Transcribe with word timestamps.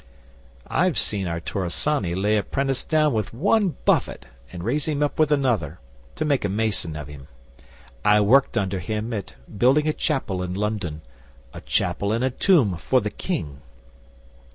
I've 0.65 0.97
seen 0.97 1.27
our 1.27 1.39
Torrisany 1.39 2.15
lay 2.15 2.35
a 2.35 2.41
'prentice 2.41 2.83
down 2.83 3.13
with 3.13 3.35
one 3.35 3.75
buffet 3.85 4.25
and 4.51 4.63
raise 4.63 4.87
him 4.87 5.07
with 5.15 5.31
another 5.31 5.77
to 6.15 6.25
make 6.25 6.43
a 6.43 6.49
mason 6.49 6.95
of 6.95 7.07
him. 7.07 7.27
I 8.03 8.19
worked 8.21 8.57
under 8.57 8.79
him 8.79 9.13
at 9.13 9.35
building 9.59 9.87
a 9.87 9.93
chapel 9.93 10.41
in 10.41 10.55
London 10.55 11.01
a 11.53 11.61
chapel 11.61 12.11
and 12.11 12.23
a 12.23 12.31
tomb 12.31 12.77
for 12.77 12.99
the 12.99 13.11
King. 13.11 13.61